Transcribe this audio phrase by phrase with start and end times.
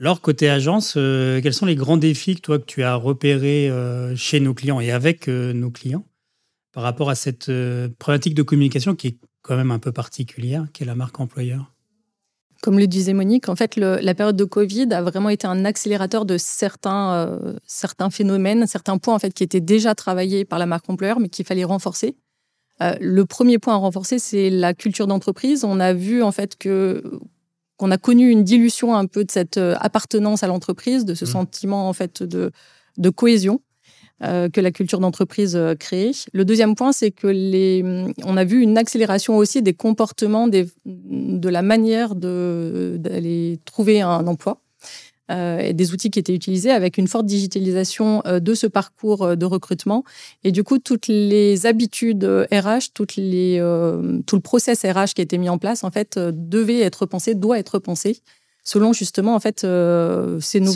[0.00, 3.70] Alors, côté agence, quels sont les grands défis que toi que tu as repérés
[4.16, 6.06] chez nos clients et avec nos clients
[6.72, 7.52] par rapport à cette
[7.98, 11.72] problématique de communication qui est quand même un peu particulière, qui est la marque employeur?
[12.62, 16.26] Comme le disait Monique, en fait, la période de Covid a vraiment été un accélérateur
[16.26, 20.66] de certains, euh, certains phénomènes, certains points en fait qui étaient déjà travaillés par la
[20.66, 22.16] marque employeur, mais qu'il fallait renforcer.
[22.82, 25.64] Euh, le premier point à renforcer, c'est la culture d'entreprise.
[25.64, 27.02] On a vu en fait que
[27.80, 31.24] qu'on a connu une dilution un peu de cette euh, appartenance à l'entreprise, de ce
[31.24, 31.28] mmh.
[31.28, 32.52] sentiment en fait de,
[32.98, 33.62] de cohésion.
[34.22, 36.10] Euh, que la culture d'entreprise euh, crée.
[36.34, 37.82] Le deuxième point, c'est que les,
[38.22, 44.26] on a vu une accélération aussi des comportements, des, de la manière d'aller trouver un
[44.26, 44.60] emploi.
[45.30, 49.46] Euh, et des outils qui étaient utilisés avec une forte digitalisation de ce parcours de
[49.46, 50.04] recrutement.
[50.44, 53.58] Et du coup, toutes les habitudes RH, toutes les,
[54.26, 57.34] tout le process RH qui a été mis en place, en fait, devait être pensé,
[57.34, 58.20] doit être pensé
[58.62, 59.66] selon justement en fait
[60.40, 60.68] ces nouveaux